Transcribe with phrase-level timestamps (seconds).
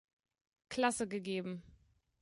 [0.69, 1.61] Klasse gegeben.